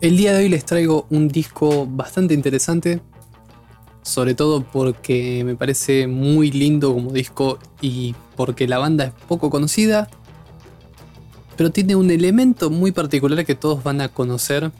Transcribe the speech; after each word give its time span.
El 0.00 0.16
día 0.16 0.32
de 0.32 0.38
hoy 0.42 0.48
les 0.48 0.64
traigo 0.64 1.06
un 1.10 1.28
disco 1.28 1.86
bastante 1.86 2.34
interesante, 2.34 3.00
sobre 4.02 4.34
todo 4.34 4.64
porque 4.64 5.44
me 5.44 5.54
parece 5.54 6.08
muy 6.08 6.50
lindo 6.50 6.92
como 6.92 7.12
disco 7.12 7.60
y 7.80 8.16
porque 8.34 8.66
la 8.66 8.78
banda 8.78 9.04
es 9.04 9.12
poco 9.28 9.48
conocida, 9.48 10.08
pero 11.56 11.70
tiene 11.70 11.94
un 11.94 12.10
elemento 12.10 12.68
muy 12.68 12.90
particular 12.90 13.46
que 13.46 13.54
todos 13.54 13.84
van 13.84 14.00
a 14.00 14.08
conocer, 14.08 14.72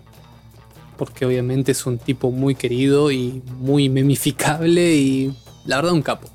porque 0.96 1.26
obviamente 1.26 1.72
es 1.72 1.86
un 1.86 1.98
tipo 1.98 2.30
muy 2.30 2.54
querido 2.54 3.10
y 3.10 3.42
muy 3.58 3.88
memificable 3.88 4.94
y 4.94 5.32
la 5.64 5.76
verdad 5.76 5.92
un 5.92 6.02
capo. 6.02 6.28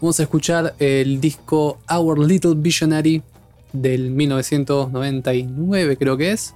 Vamos 0.00 0.18
a 0.20 0.22
escuchar 0.22 0.74
el 0.78 1.20
disco 1.20 1.78
Our 1.90 2.18
Little 2.18 2.54
Visionary 2.56 3.22
del 3.72 4.10
1999 4.10 5.96
creo 5.96 6.16
que 6.16 6.32
es 6.32 6.54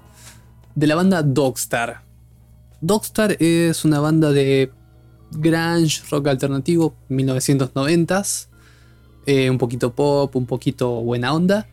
de 0.75 0.87
la 0.87 0.95
banda 0.95 1.23
Dogstar. 1.23 2.03
Dogstar 2.81 3.37
es 3.41 3.85
una 3.85 4.01
banda 4.01 4.33
de 4.33 4.71
grunge, 5.31 6.03
rock 6.11 6.29
alternativo, 6.29 6.95
1990s. 7.09 8.49
Eh, 9.27 9.49
un 9.49 9.59
poquito 9.59 9.95
pop, 9.95 10.35
un 10.37 10.47
poquito 10.47 11.01
buena 11.01 11.33
onda. 11.33 11.67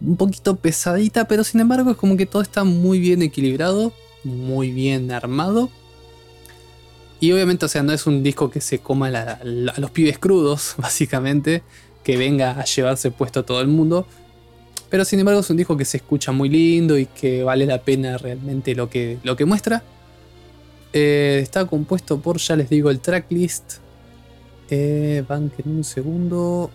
Un 0.00 0.16
poquito 0.16 0.56
pesadita, 0.56 1.26
pero 1.26 1.42
sin 1.42 1.60
embargo 1.60 1.90
es 1.90 1.96
como 1.96 2.16
que 2.16 2.26
todo 2.26 2.42
está 2.42 2.64
muy 2.64 3.00
bien 3.00 3.22
equilibrado, 3.22 3.92
muy 4.24 4.70
bien 4.70 5.10
armado. 5.12 5.70
Y 7.20 7.32
obviamente, 7.32 7.66
o 7.66 7.68
sea, 7.68 7.82
no 7.82 7.92
es 7.92 8.06
un 8.06 8.22
disco 8.22 8.50
que 8.50 8.60
se 8.60 8.78
coma 8.78 9.08
a 9.08 9.40
los 9.44 9.90
pibes 9.90 10.18
crudos, 10.18 10.74
básicamente, 10.78 11.62
que 12.04 12.16
venga 12.16 12.52
a 12.52 12.64
llevarse 12.64 13.10
puesto 13.10 13.40
a 13.40 13.42
todo 13.42 13.60
el 13.60 13.68
mundo, 13.68 14.06
pero 14.88 15.04
sin 15.04 15.18
embargo 15.20 15.40
es 15.40 15.50
un 15.50 15.56
disco 15.56 15.76
que 15.76 15.84
se 15.84 15.98
escucha 15.98 16.32
muy 16.32 16.48
lindo 16.48 16.96
y 16.98 17.06
que 17.06 17.42
vale 17.42 17.66
la 17.66 17.82
pena 17.82 18.16
realmente 18.16 18.74
lo 18.74 18.88
que, 18.88 19.18
lo 19.22 19.36
que 19.36 19.44
muestra. 19.44 19.82
Eh, 20.92 21.40
está 21.42 21.66
compuesto 21.66 22.20
por, 22.20 22.38
ya 22.38 22.56
les 22.56 22.70
digo, 22.70 22.90
el 22.90 23.00
tracklist. 23.00 23.74
Eh, 24.70 25.24
en 25.28 25.50
un 25.66 25.84
segundo. 25.84 26.70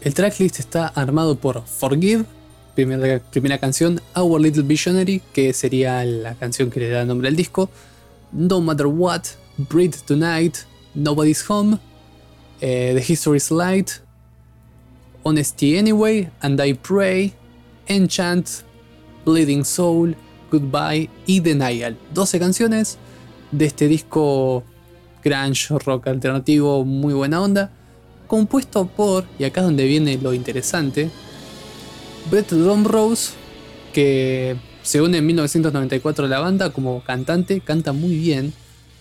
El 0.00 0.14
tracklist 0.14 0.58
está 0.60 0.86
armado 0.88 1.36
por 1.36 1.64
Forgive, 1.64 2.24
primera, 2.74 3.20
primera 3.30 3.58
canción, 3.58 4.00
Our 4.16 4.40
Little 4.40 4.62
Visionary, 4.62 5.20
que 5.32 5.52
sería 5.52 6.04
la 6.04 6.34
canción 6.34 6.70
que 6.70 6.80
le 6.80 6.88
da 6.88 7.04
nombre 7.04 7.28
al 7.28 7.36
disco, 7.36 7.70
No 8.32 8.60
Matter 8.60 8.86
What, 8.86 9.22
Breathe 9.56 9.96
Tonight, 10.06 10.58
Nobody's 10.94 11.48
Home, 11.48 11.78
eh, 12.60 12.92
The 12.94 13.12
History's 13.12 13.50
Light, 13.50 13.90
Honesty 15.22 15.78
Anyway, 15.78 16.30
And 16.40 16.60
I 16.60 16.74
Pray, 16.74 17.32
Enchant, 17.86 18.48
Bleeding 19.24 19.64
Soul, 19.64 20.16
Goodbye 20.50 21.08
y 21.26 21.40
Denial. 21.40 21.96
12 22.12 22.38
canciones 22.38 22.98
de 23.52 23.66
este 23.66 23.88
disco 23.88 24.64
grunge 25.22 25.78
rock 25.78 26.08
alternativo 26.08 26.84
muy 26.84 27.14
buena 27.14 27.40
onda, 27.40 27.70
compuesto 28.26 28.86
por, 28.86 29.24
y 29.38 29.44
acá 29.44 29.60
es 29.60 29.66
donde 29.66 29.86
viene 29.86 30.18
lo 30.18 30.34
interesante, 30.34 31.10
Brett 32.30 32.52
Rose, 32.84 33.32
que 33.92 34.56
se 34.82 35.00
une 35.00 35.18
en 35.18 35.26
1994 35.26 36.26
a 36.26 36.28
la 36.28 36.40
banda 36.40 36.70
como 36.70 37.02
cantante, 37.02 37.60
canta 37.60 37.92
muy 37.92 38.16
bien, 38.16 38.52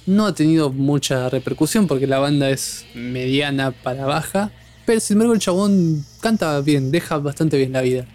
no 0.06 0.26
ha 0.26 0.34
tenido 0.34 0.72
mucha 0.72 1.30
repercusión 1.30 1.88
porque 1.88 2.08
la 2.08 2.20
banda 2.20 2.50
es 2.50 2.86
mediana 2.96 3.72
para 3.72 4.06
baja, 4.06 4.52
pero 4.86 5.00
sin 5.00 5.16
embargo 5.16 5.34
el 5.34 5.40
chabón 5.40 6.06
canta 6.20 6.60
bien, 6.62 6.92
deja 6.92 7.18
bastante 7.18 7.58
bien 7.58 7.74
la 7.74 7.82
vida. 7.82 8.06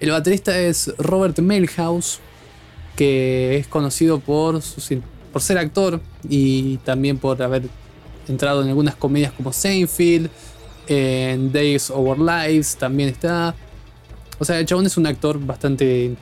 El 0.00 0.10
baterista 0.10 0.58
es 0.58 0.92
Robert 0.98 1.38
Mailhouse, 1.38 2.20
que 2.96 3.56
es 3.56 3.66
conocido 3.66 4.20
por, 4.20 4.60
por 5.32 5.42
ser 5.42 5.58
actor 5.58 6.00
y 6.28 6.76
también 6.78 7.18
por 7.18 7.42
haber 7.42 7.64
entrado 8.28 8.62
en 8.62 8.68
algunas 8.68 8.94
comedias 8.96 9.32
como 9.32 9.52
Seinfeld, 9.52 10.30
en 10.88 11.52
Days 11.52 11.90
Over 11.90 12.18
Lives 12.18 12.76
también 12.76 13.08
está. 13.08 13.54
O 14.38 14.44
sea, 14.44 14.58
el 14.58 14.66
chabón 14.66 14.86
es 14.86 14.96
un 14.96 15.06
actor 15.06 15.44
bastante, 15.44 16.14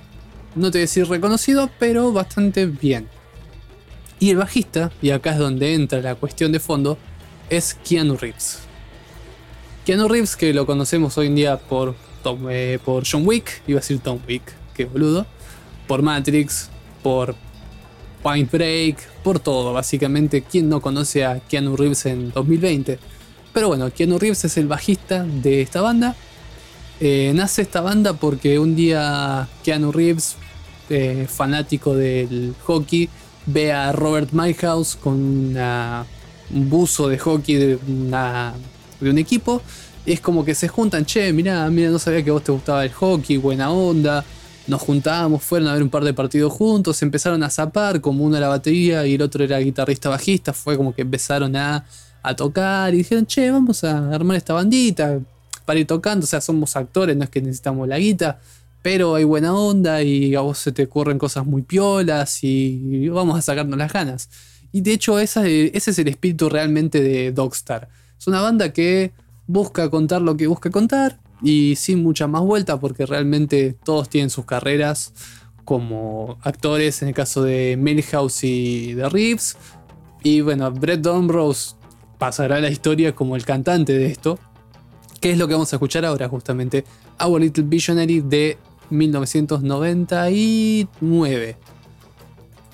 no 0.55 0.71
te 0.71 0.79
voy 0.79 0.83
a 0.83 0.89
decir 0.89 1.07
reconocido, 1.09 1.71
pero 1.79 2.13
bastante 2.13 2.67
bien. 2.67 3.09
Y 4.21 4.31
el 4.31 4.37
bajista, 4.37 4.93
y 5.03 5.11
acá 5.11 5.33
es 5.33 5.39
donde 5.39 5.75
entra 5.75 6.01
la 6.01 6.15
cuestión 6.15 6.53
de 6.53 6.61
fondo, 6.61 6.97
es 7.51 7.75
Keanu 7.75 8.17
Reeves. 8.17 8.61
Keanu 9.85 10.09
Reeves, 10.09 10.37
que 10.37 10.55
lo 10.55 10.65
conocemos 10.65 11.19
hoy 11.19 11.27
en 11.27 11.35
día 11.35 11.59
por, 11.59 11.95
eh, 12.51 12.79
por 12.85 13.05
John 13.11 13.27
Wick, 13.27 13.63
iba 13.67 13.79
a 13.79 13.83
decir 13.83 13.99
Tom 13.99 14.19
Wick, 14.27 14.43
qué 14.75 14.85
boludo, 14.85 15.27
por 15.87 16.03
Matrix, 16.03 16.71
por 17.03 17.35
Point 18.23 18.51
Break, 18.51 18.97
por 19.23 19.39
todo, 19.39 19.75
básicamente. 19.75 20.43
¿Quién 20.43 20.71
no 20.71 20.81
conoce 20.81 21.27
a 21.27 21.41
Keanu 21.41 21.77
Reeves 21.77 22.07
en 22.07 22.33
2020? 22.33 22.99
Pero 23.53 23.69
bueno, 23.69 23.91
Keanu 23.93 24.19
Reeves 24.19 24.47
es 24.47 24.57
el 24.57 24.67
bajista 24.67 25.25
de 25.25 25.61
esta 25.61 25.83
banda. 25.83 26.17
Eh, 27.07 27.33
nace 27.35 27.61
esta 27.61 27.83
banda 27.83 28.15
porque 28.15 28.59
un 28.59 28.75
día 28.75 29.47
Keanu 29.63 29.93
Reeves, 29.93 30.37
eh, 30.89 31.27
fanático 31.29 31.95
del 31.95 32.55
hockey, 32.65 33.11
ve 33.45 33.75
a 33.75 33.93
Robert 33.93 34.31
Myhouse 34.33 34.97
con 34.97 35.55
un 35.55 36.71
buzo 36.71 37.09
de 37.09 37.19
hockey 37.19 37.57
de 37.57 37.79
un 39.03 39.19
equipo. 39.19 39.61
es 40.07 40.23
como 40.23 40.47
que 40.47 40.55
se 40.55 40.67
juntan, 40.69 41.05
che, 41.05 41.31
mira 41.35 41.69
mira, 41.69 41.91
no 41.91 41.99
sabía 41.99 42.25
que 42.25 42.31
a 42.31 42.33
vos 42.33 42.43
te 42.43 42.53
gustaba 42.53 42.83
el 42.87 42.93
hockey, 42.95 43.37
buena 43.37 43.71
onda. 43.71 44.25
Nos 44.67 44.81
juntábamos, 44.81 45.43
fueron 45.43 45.69
a 45.69 45.75
ver 45.75 45.83
un 45.83 45.91
par 45.91 46.05
de 46.05 46.15
partidos 46.15 46.55
juntos, 46.55 47.03
empezaron 47.03 47.43
a 47.43 47.51
zapar, 47.51 48.01
como 48.01 48.25
uno 48.25 48.39
era 48.39 48.49
batería 48.49 49.07
y 49.07 49.17
el 49.17 49.21
otro 49.21 49.45
era 49.45 49.59
guitarrista 49.59 50.09
bajista. 50.09 50.55
Fue 50.55 50.79
como 50.79 50.95
que 50.95 51.03
empezaron 51.03 51.55
a, 51.55 51.85
a 52.23 52.35
tocar 52.35 52.95
y 52.95 52.99
dijeron, 52.99 53.27
che, 53.27 53.51
vamos 53.51 53.85
a 53.85 54.09
armar 54.11 54.39
esta 54.39 54.55
bandita 54.55 55.21
para 55.65 55.81
ir 55.81 55.87
tocando. 55.87 56.25
O 56.25 56.27
sea, 56.27 56.41
somos 56.41 56.77
actores, 56.77 57.17
no 57.17 57.25
es 57.25 57.31
que 57.31 57.41
necesitamos 57.41 57.89
la 57.89 57.99
guita, 57.99 58.41
pero 58.83 59.15
hay 59.15 59.25
buena 59.25 59.55
onda 59.55 60.03
y 60.03 60.35
a 60.35 60.41
vos 60.41 60.59
se 60.59 60.73
te 60.73 60.85
ocurren 60.85 61.19
cosas 61.19 61.47
muy 61.47 61.63
piolas 61.63 62.43
y 62.43 63.09
vamos 63.09 63.39
a 63.39 63.43
sacarnos 63.43 63.79
las 63.79 63.93
ganas. 63.93 64.29
Y 64.73 64.81
de 64.81 64.93
hecho, 64.93 65.19
ese 65.19 65.77
es 65.77 65.99
el 65.99 66.09
espíritu 66.09 66.49
realmente 66.49 67.03
de 67.03 67.33
Dogstar 67.33 67.89
es 68.25 68.29
una 68.29 68.41
banda 68.41 68.73
que 68.73 69.13
busca 69.47 69.91
contar 69.91 70.23
lo 70.23 70.35
que 70.35 70.47
busca 70.47 70.71
contar 70.71 71.19
y 71.43 71.77
sin 71.77 72.03
mucha 72.03 72.27
más 72.27 72.41
vuelta 72.41 72.81
porque 72.81 73.05
realmente 73.05 73.77
todos 73.85 74.09
tienen 74.09 74.31
sus 74.31 74.47
carreras 74.47 75.13
como 75.67 76.39
actores 76.43 77.03
en 77.03 77.09
el 77.09 77.15
caso 77.15 77.43
de 77.43 77.77
Milhouse 77.79 78.45
y 78.45 78.95
de 78.95 79.11
Reeves. 79.11 79.59
Y 80.23 80.41
bueno, 80.41 80.71
Brett 80.71 81.03
Domrose 81.03 81.75
pasará 82.19 82.61
la 82.61 82.71
historia 82.71 83.15
como 83.15 83.37
el 83.37 83.45
cantante 83.45 83.93
de 83.93 84.07
esto. 84.07 84.39
Que 85.25 85.31
es 85.31 85.39
lo 85.39 85.49
que 85.49 85.55
vamos 85.55 85.73
a 85.73 85.77
escuchar 85.77 86.05
ahora 86.05 86.29
justamente. 86.29 86.85
Our 87.19 87.41
Little 87.41 87.65
Visionary 87.65 88.21
de 88.21 88.59
1999. 88.91 91.57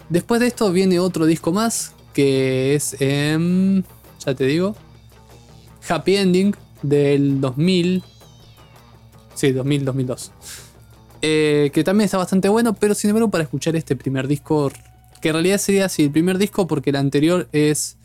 Después 0.09 0.41
de 0.41 0.49
esto 0.49 0.73
viene 0.73 0.99
otro 0.99 1.27
disco 1.27 1.53
más 1.53 1.95
que 2.13 2.75
es... 2.75 2.97
ya 2.99 4.35
te 4.35 4.47
digo. 4.47 4.75
Happy 5.89 6.17
Ending 6.17 6.57
del 6.83 7.41
2000. 7.41 8.03
Sí, 9.37 9.53
2000, 9.53 9.85
2002. 9.85 10.33
Eh, 11.23 11.71
que 11.73 11.85
también 11.85 12.07
está 12.07 12.19
bastante 12.19 12.49
bueno, 12.49 12.75
pero 12.75 12.97
sin 12.97 13.11
embargo 13.11 13.31
para 13.31 13.45
escuchar 13.45 13.77
este 13.77 13.95
primer 13.95 14.27
disco, 14.27 14.73
que 15.23 15.29
en 15.29 15.35
realidad 15.35 15.59
sería 15.59 15.85
así, 15.85 16.03
el 16.03 16.11
primer 16.11 16.37
disco 16.37 16.67
porque 16.67 16.91
el 16.91 16.97
anterior 16.97 17.49
es, 17.53 17.97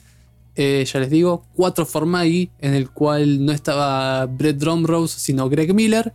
eh, 0.56 0.86
ya 0.92 1.00
les 1.00 1.10
digo, 1.10 1.46
4 1.56 1.86
Formagi, 1.86 2.50
en 2.60 2.74
el 2.74 2.90
cual 2.90 3.46
no 3.46 3.52
estaba 3.52 4.26
Brett 4.26 4.58
Drumrose, 4.58 5.20
sino 5.20 5.50
Greg 5.50 5.74
Miller, 5.74 6.14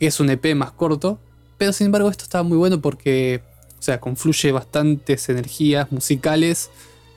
es 0.00 0.20
un 0.20 0.30
EP 0.30 0.54
más 0.54 0.72
corto, 0.72 1.18
pero 1.58 1.72
sin 1.72 1.86
embargo 1.86 2.10
esto 2.10 2.24
está 2.24 2.42
muy 2.42 2.58
bueno 2.58 2.80
porque, 2.80 3.42
o 3.78 3.82
sea, 3.82 4.00
confluye 4.00 4.52
bastantes 4.52 5.28
energías 5.28 5.90
musicales 5.92 6.70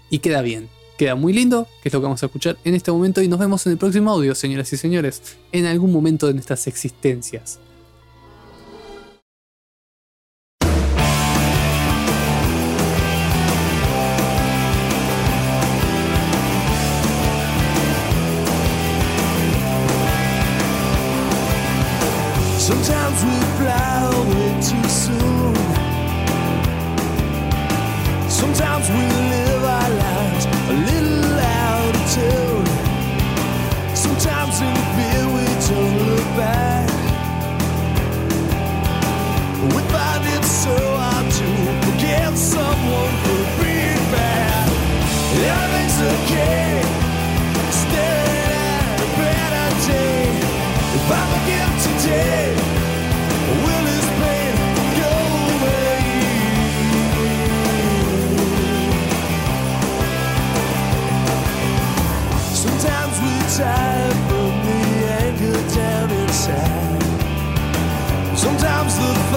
y 0.09 0.19
queda 0.19 0.41
bien. 0.41 0.69
Queda 0.97 1.15
muy 1.15 1.33
lindo, 1.33 1.67
que 1.81 1.89
es 1.89 1.93
lo 1.93 1.99
que 1.99 2.05
vamos 2.05 2.23
a 2.23 2.27
escuchar 2.27 2.57
en 2.63 2.73
este 2.73 2.91
momento 2.91 3.21
y 3.21 3.27
nos 3.27 3.39
vemos 3.39 3.65
en 3.65 3.73
el 3.73 3.77
próximo 3.77 4.11
audio, 4.11 4.33
señoras 4.33 4.71
y 4.71 4.77
señores, 4.77 5.21
en 5.51 5.65
algún 5.65 5.91
momento 5.91 6.27
de 6.27 6.33
nuestras 6.33 6.67
existencias. 6.67 7.59
time 63.57 64.11
from 64.27 64.51
the 64.67 64.81
anchor 65.23 65.75
down 65.75 66.11
inside. 66.11 67.03
Sometimes 68.37 68.97
the 68.97 69.34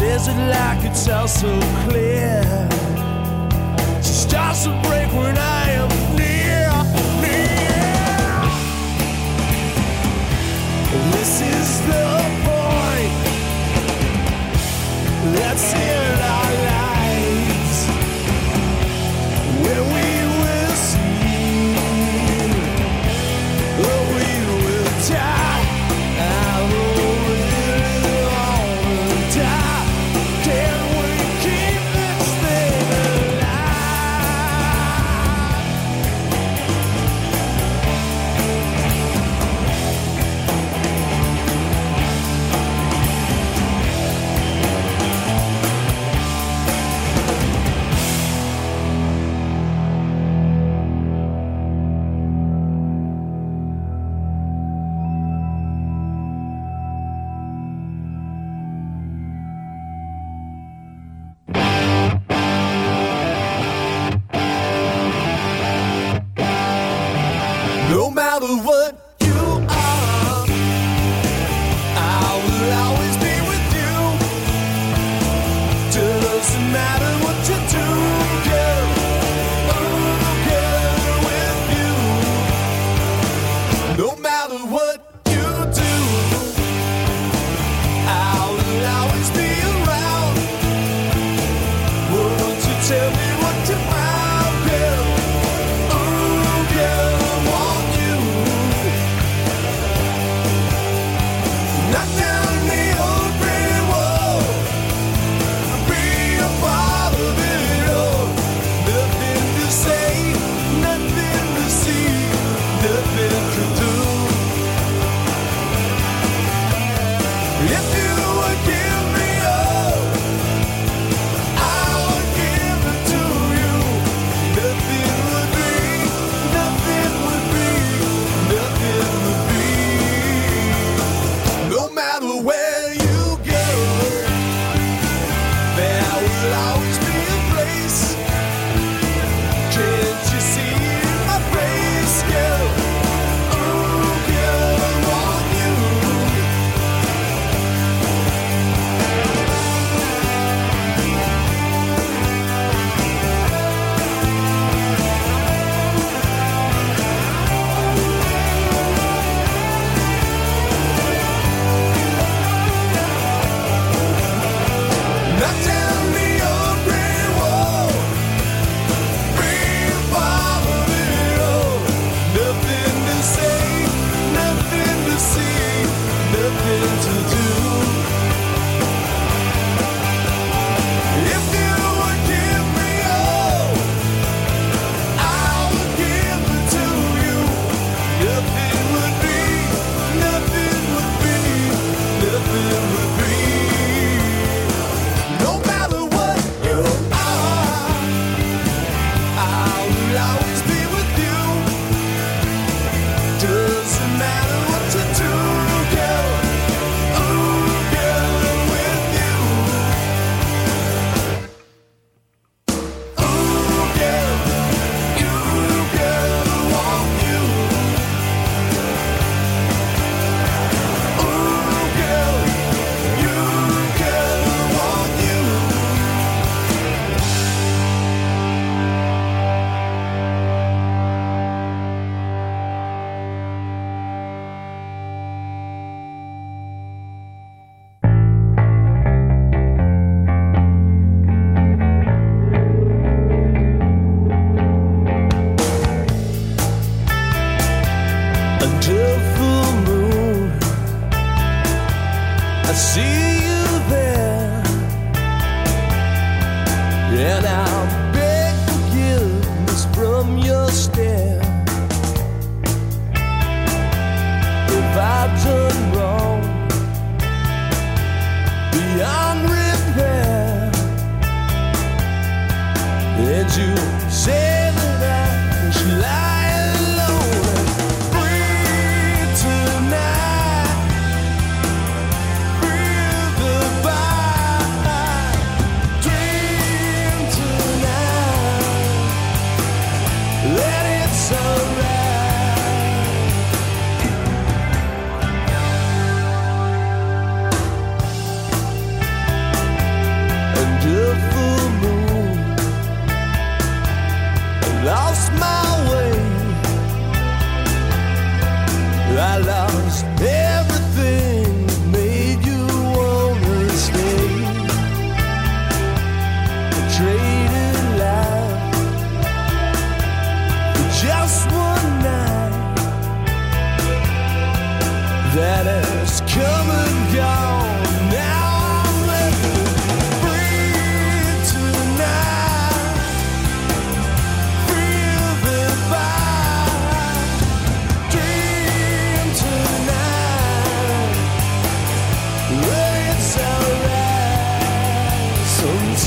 says 0.00 0.28
it 0.28 0.40
like 0.48 0.82
it's 0.82 1.08
all 1.08 1.28
so 1.28 1.50
clear. 1.84 2.42
She 4.02 4.14
starts 4.26 4.64
to 4.64 4.70
break 4.88 5.12
when 5.12 5.36
I 5.36 5.62
am 5.80 5.90
near, 6.16 6.70
near. 7.20 8.32
This 11.12 11.32
is 11.54 11.68
the 11.90 12.08
point. 12.46 13.12
That's 15.36 15.74
it. 15.74 15.99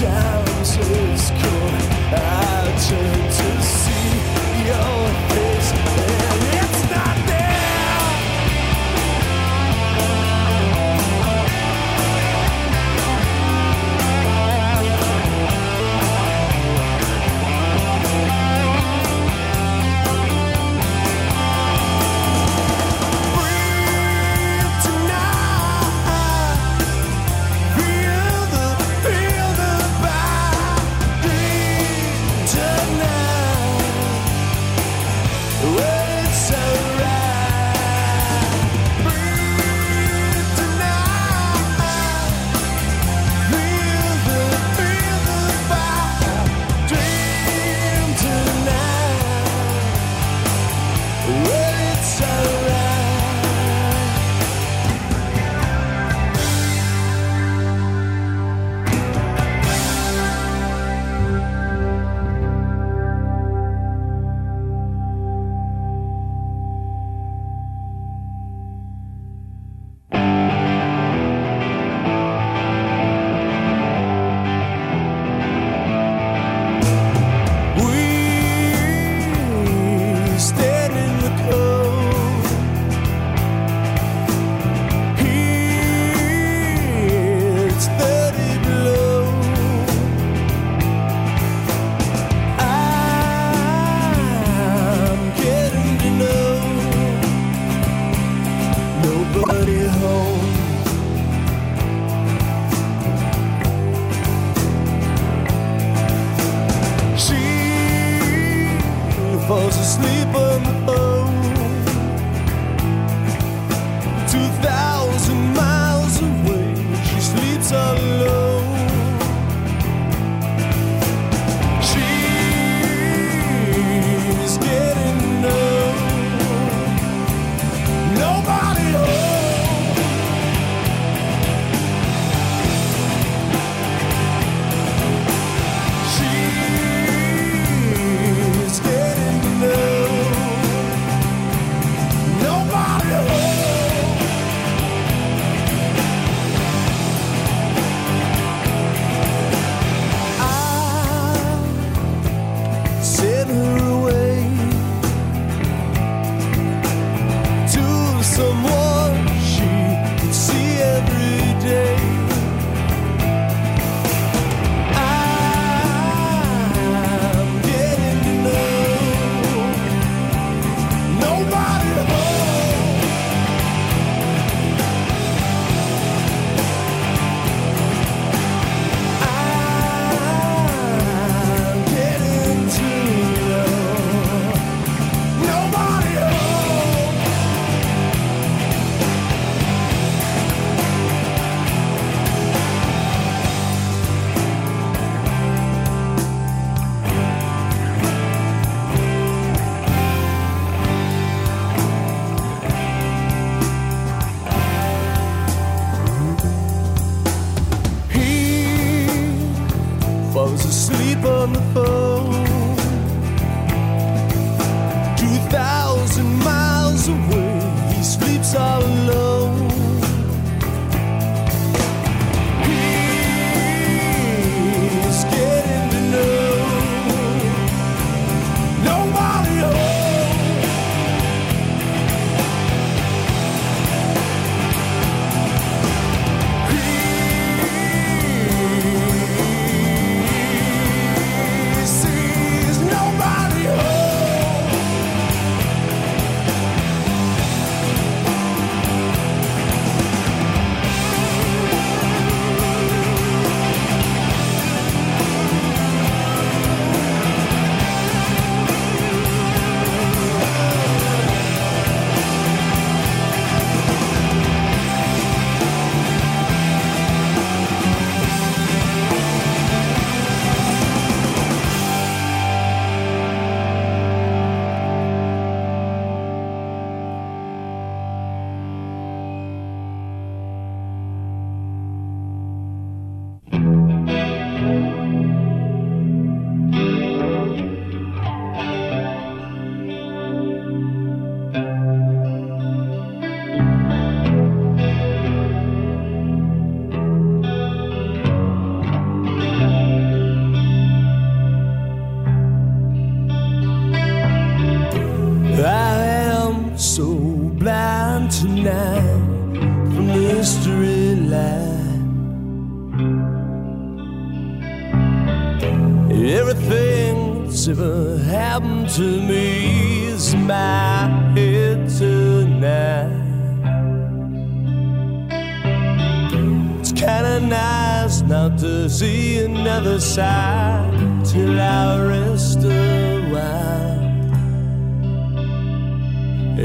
chances 0.03 1.52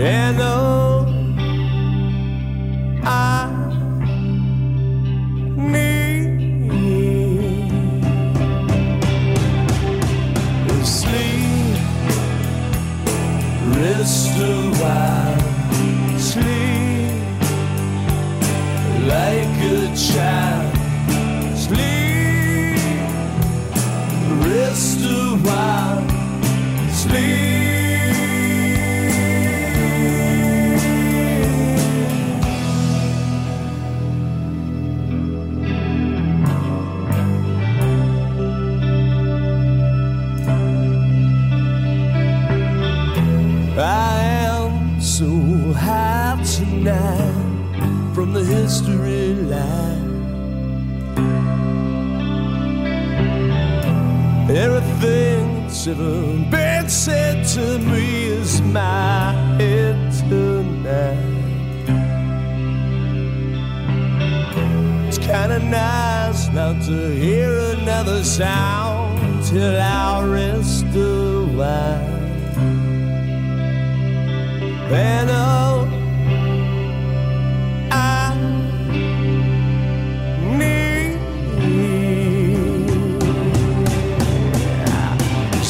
And 0.08 0.40
oh, 0.40 0.67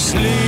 sleep, 0.09 0.48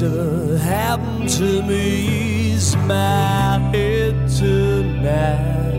to 0.00 0.56
happen 0.56 1.26
to 1.26 1.62
me 1.62 2.52
is 2.52 2.74
my 2.86 3.58
head 3.70 4.14
tonight. 4.30 5.76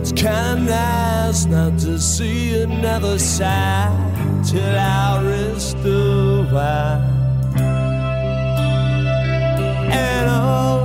It's 0.00 0.12
kind 0.12 0.60
of 0.60 0.64
nice 0.64 1.44
not 1.44 1.78
to 1.80 1.98
see 1.98 2.62
another 2.62 3.18
side 3.18 3.92
till 4.42 4.78
I 4.78 5.22
rest 5.22 5.76
a 5.84 6.48
while. 6.50 7.02
And 9.92 10.30
all 10.30 10.79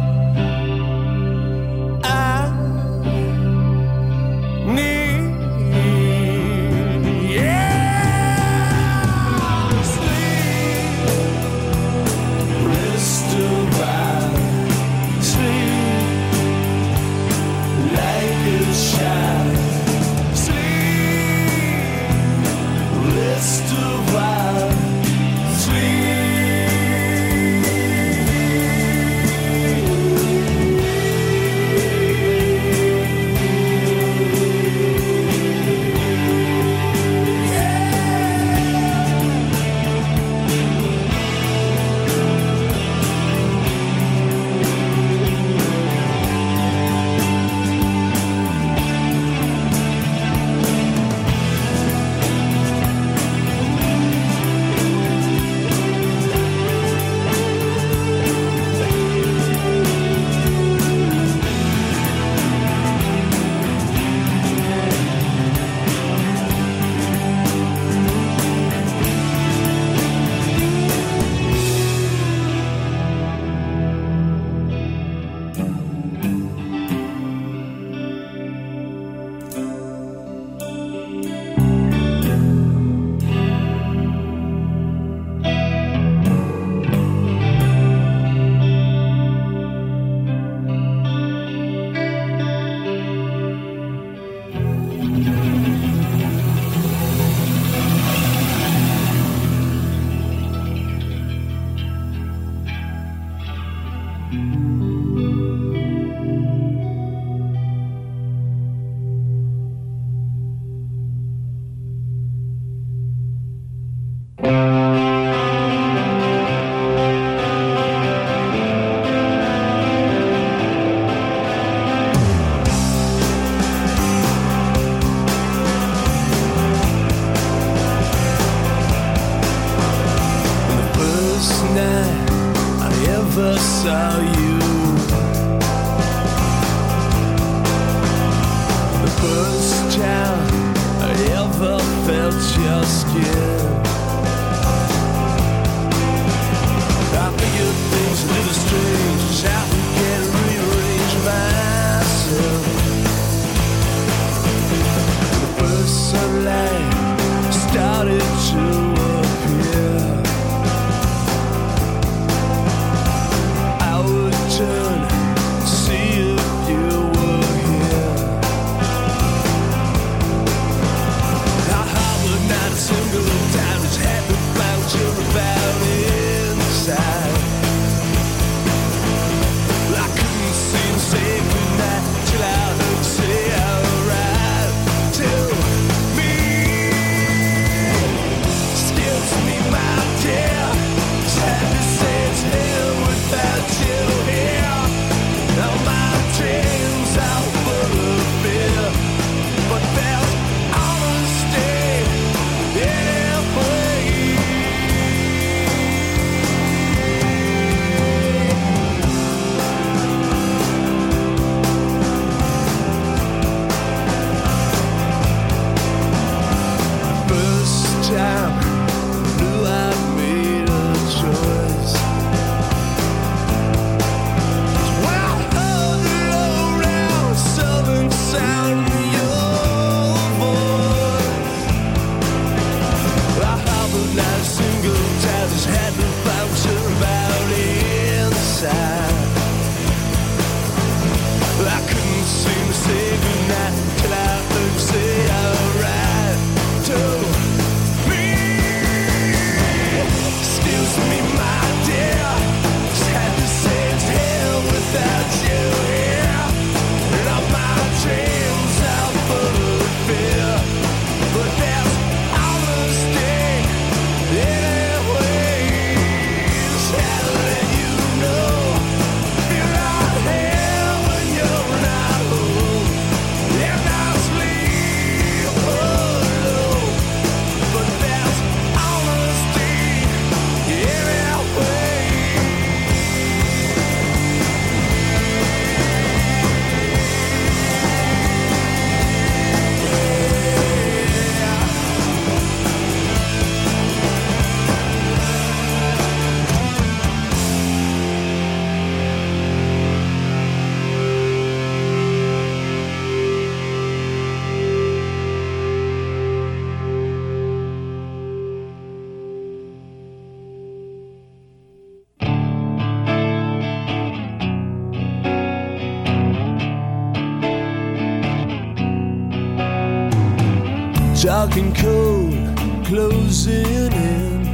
closing 322.86 323.92
in. 323.92 324.48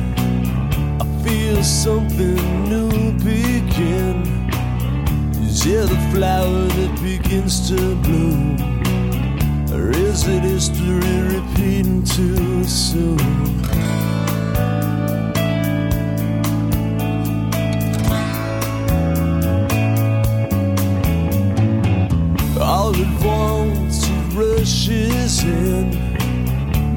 I 1.02 1.06
feel 1.24 1.64
something 1.64 2.70
new 2.70 3.12
begin. 3.14 4.24
Is 5.36 5.66
it 5.66 5.90
the 5.90 6.00
flower 6.12 6.66
that 6.78 7.00
begins 7.02 7.70
to 7.70 7.96
bloom? 8.04 8.56
Or 9.74 9.92
is 9.92 10.28
it 10.28 10.44
history 10.44 10.98
repeating 11.36 12.04
too 12.04 12.64
soon? 12.64 13.20
All 22.60 22.96
at 22.96 23.24
once 23.24 24.08
it 24.10 24.34
rushes 24.34 25.44
in 25.44 26.11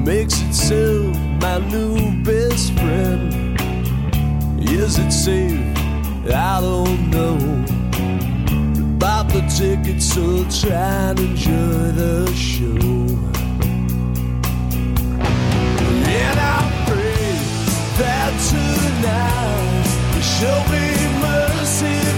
makes 0.05 0.39
itself 0.41 1.17
my 1.41 1.57
new 1.71 2.23
best 2.23 2.73
friend. 2.73 3.59
Is 4.59 4.99
it 4.99 5.11
safe? 5.11 5.59
I 6.27 6.61
don't 6.61 7.09
know. 7.09 7.37
Bought 8.99 9.29
the 9.29 9.41
ticket, 9.57 10.03
so 10.03 10.43
try 10.61 11.09
and 11.09 11.19
enjoy 11.19 11.91
the 12.01 12.31
show. 12.33 12.77
And 16.23 16.39
I 16.39 16.59
pray 16.85 17.31
that 17.97 18.31
tonight 18.51 19.87
you 20.15 20.21
show 20.21 20.57
me 20.71 20.85
mercy. 21.25 22.14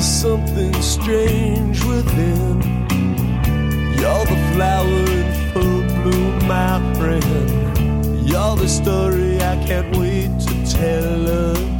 There's 0.00 0.22
something 0.22 0.72
strange 0.80 1.84
within. 1.84 2.62
You're 3.98 4.24
the 4.24 4.50
flower 4.54 4.86
in 4.86 5.52
full 5.52 5.82
bloom, 6.02 6.48
my 6.48 6.80
friend. 6.94 8.26
You're 8.26 8.56
the 8.56 8.66
story 8.66 9.36
I 9.42 9.62
can't 9.66 9.94
wait 9.98 10.30
to 10.40 10.72
tell 10.72 11.50
again. 11.50 11.79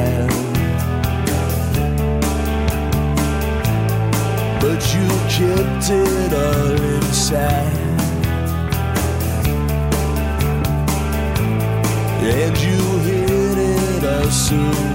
kept 5.41 5.89
it 5.89 6.33
all 6.33 6.81
inside. 6.95 7.73
And 12.21 12.57
you 12.65 12.81
hid 13.07 13.57
it 13.57 14.03
all 14.03 14.29
soon. 14.29 14.90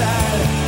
side. 0.00 0.59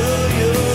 you. 0.00 0.69